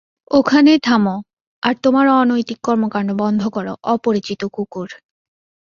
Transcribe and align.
ওখানেই 0.31 0.79
থামো 0.79 1.15
আর 1.63 1.73
তোমার 1.83 2.05
অনৈতিক 2.13 2.59
কর্মকান্ড 2.63 3.09
বন্ধ 3.19 3.41
করো, 3.47 3.73
অপরিচিত 3.85 4.41
কুকুর। 4.53 4.89